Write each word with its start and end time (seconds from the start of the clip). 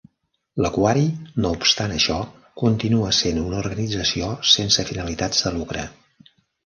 L'aquari, 0.65 1.03
no 1.43 1.51
obstant 1.57 1.93
això, 1.97 2.17
continua 2.61 3.11
sent 3.19 3.37
una 3.43 3.59
organització 3.59 4.31
sense 4.55 4.87
finalitats 4.91 5.45
de 5.49 5.53
lucre. 5.59 5.85